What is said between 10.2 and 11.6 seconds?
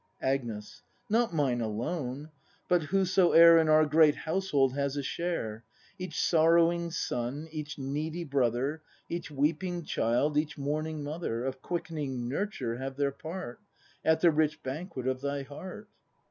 each mourning mother,